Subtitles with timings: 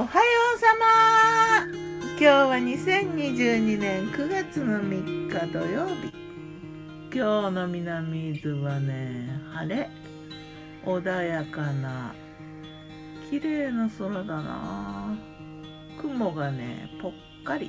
[0.00, 1.66] おはようさま。
[2.10, 6.12] 今日は2022年9月の3日土曜日。
[7.12, 9.90] 今日の南伊豆はね晴れ。
[10.84, 12.14] 穏やかな
[13.28, 15.18] 綺麗な空だな。
[16.00, 17.12] 雲がねぽっ
[17.42, 17.68] かり。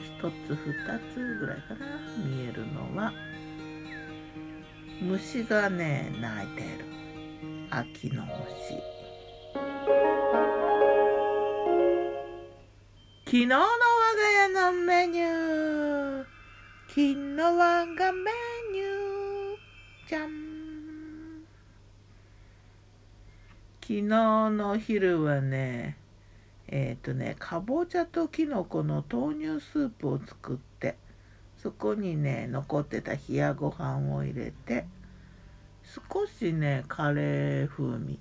[0.00, 1.86] 一つ二つぐらいかな
[2.24, 3.12] 見えるのは。
[5.02, 6.86] 虫がね鳴いてる。
[7.68, 8.97] 秋の虫
[13.28, 16.24] 昨日の我が家のメニュー。
[16.88, 18.30] 昨日我がメ
[18.72, 20.08] ニュー。
[20.08, 20.30] じゃん。
[23.82, 25.98] 昨日の昼はね
[26.68, 30.96] えっ、ー、とねかぼちゃときのこの豆乳スープを作って
[31.62, 34.86] そこにね残ってた冷やご飯を入れて
[35.84, 38.18] 少しねカレー風味。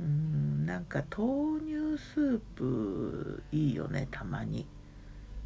[0.00, 4.66] うんなんか豆乳スープいいよねたまに。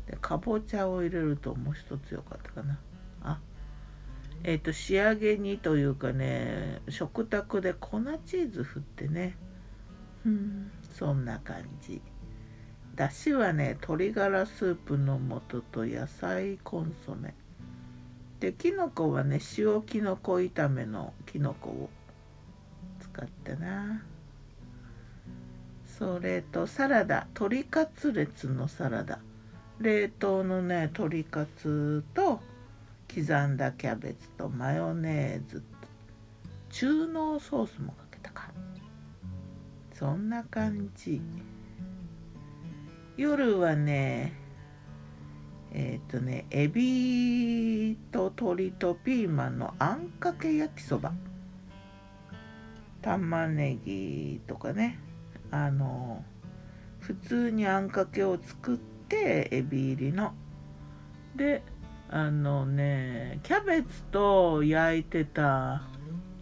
[0.07, 2.79] でかぼちゃを入れるともう一つよかったかな。
[3.23, 3.41] あ
[4.45, 9.37] えっ、ー、と仕上げにというかね食卓で粉チーズ振ってね。
[10.25, 10.71] うん。
[10.97, 12.01] そんな感じ。
[12.95, 15.19] だしはね鶏ガラスープの
[15.51, 17.35] 素と野菜コンソメ。
[18.41, 21.91] できのこはね塩きのこ炒めのきのこを
[23.01, 24.05] 使ってな
[25.97, 29.21] それとサラダ鶏カツレツのサラダ。
[29.79, 32.41] 冷凍のね鶏カツと
[33.09, 35.63] 刻んだキャベツとマヨネーズ。
[36.71, 38.51] 中濃ソースもかけたか
[39.93, 41.23] そんな感じ。
[43.17, 44.33] 夜はね
[45.71, 51.13] えっ、ー、とねエビと鶏とピーマンのあんかけ焼きそば。
[53.01, 54.99] 玉ねぎとかね。
[55.55, 56.25] あの
[56.99, 60.35] 普通にあんかけを作ってエビ入りの。
[61.37, 61.63] で
[62.11, 65.83] あのねキャベツと焼いてた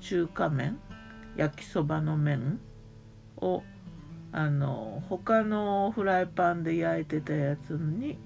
[0.00, 0.78] 中華麺
[1.36, 2.58] 焼きそばの麺
[3.36, 3.62] を
[4.32, 8.16] あの他のフライパンで焼いてたやつに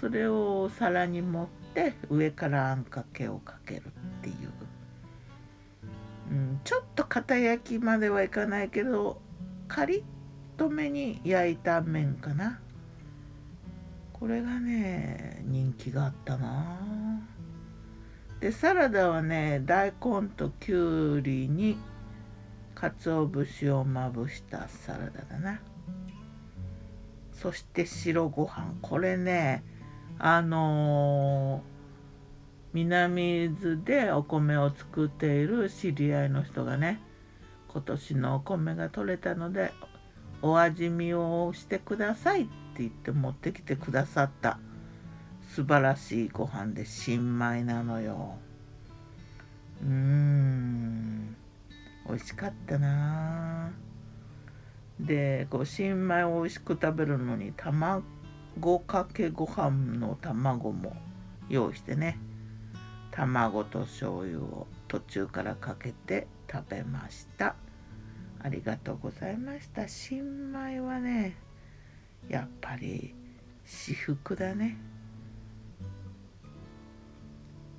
[0.00, 3.90] それを皿に盛って上からあんかけをかけるっ
[4.22, 4.52] ていう、
[6.30, 9.20] うん、ちょっと片焼きまではいかないけど
[9.68, 10.02] カリッ
[10.56, 12.58] とめに焼いた麺かな。
[14.12, 17.20] これがね人気があったな。
[18.40, 21.76] でサラダはね大根ときゅうりに
[22.74, 25.60] 鰹節をまぶしたサラダだな。
[27.32, 28.74] そして白ご飯。
[28.82, 29.62] これね
[30.18, 31.62] あのー、
[32.72, 37.00] 南伊豆でお米を作っている知り合いの人がね
[37.78, 39.72] 今年のお米が取れたので
[40.42, 44.58] お味見をしてくださいって言って持ってきてくださった。
[45.54, 48.34] 素晴らしいご飯で新米なのよ。
[49.80, 51.36] うーん
[52.08, 53.70] 美味しかったな。
[54.98, 58.02] でこう新米を美味しく食べるのに卵
[58.80, 60.96] かけご飯の卵も
[61.48, 62.18] 用意してね。
[63.12, 67.54] 卵と醤油を途中からかけて食べました。
[68.40, 69.88] ありがとうございました。
[69.88, 71.36] 新米はね
[72.28, 73.14] やっぱり
[73.64, 74.78] 私服だね。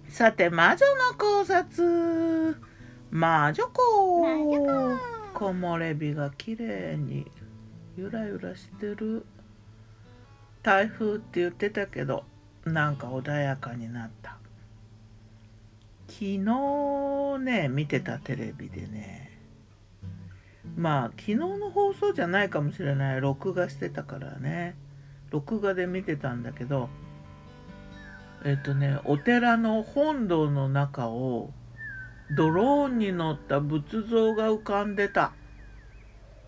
[0.08, 2.58] さて魔女の考察。
[3.12, 4.24] 魔女子。
[5.34, 7.26] 木漏れ日が綺麗に
[7.96, 9.26] ゆらゆらしてる。
[10.62, 12.26] 台風って言ってたけど
[12.66, 14.38] なんか穏やかになった。
[16.08, 19.29] 昨日ね見てたテレビでね
[20.78, 23.22] まあ昨日の放送じゃないかもしれない。
[23.22, 24.76] 録画してたからね。
[25.32, 26.90] 録画で見てたんだけど
[28.44, 31.52] えっとねお寺の本堂の中を
[32.36, 35.34] ドローンに乗った仏像が浮かんでた。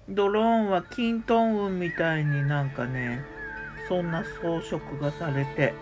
[0.09, 3.23] ドローンはキントン雲みたいになんかね
[3.87, 5.73] そんな装飾がされて。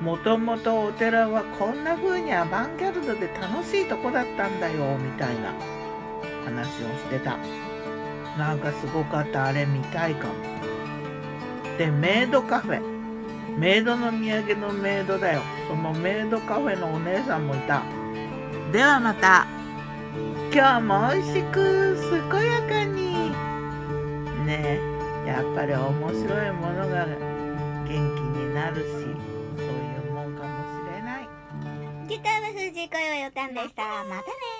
[0.00, 5.52] もともとお寺はこんな風にアバンギャルドで楽しいとこだったんだよみたいな。
[6.44, 7.38] 話をしてた。
[8.38, 9.46] なんかすごかった。
[9.46, 10.34] あれ見たいかも。
[11.78, 12.80] でメイドカフェ。
[13.58, 15.42] メイドの土産のメイドだよ。
[15.68, 17.82] そのメイドカフェのお姉さんもいた。
[18.72, 19.46] ではまた。
[20.54, 21.96] 今日も美味しく
[22.30, 23.30] 健やかに。
[24.46, 24.80] ね
[25.26, 29.12] やっぱり面白いものが元気になるし
[32.08, 33.82] ギターの藤子よよたんでした。
[34.04, 34.51] またね